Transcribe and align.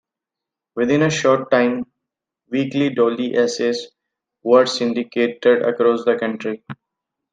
Within 0.75 1.03
a 1.03 1.11
short 1.11 1.51
time, 1.51 1.85
weekly 2.49 2.89
Dooley 2.89 3.35
essays 3.35 3.85
were 4.41 4.65
syndicated 4.65 5.61
across 5.61 6.05
the 6.05 6.17
country. 6.17 6.63